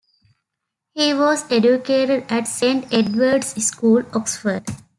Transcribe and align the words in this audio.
He 0.95 1.13
was 1.13 1.45
educated 1.51 2.25
at 2.27 2.47
Saint 2.47 2.91
Edward's 2.91 3.63
School, 3.63 4.01
Oxford. 4.13 4.65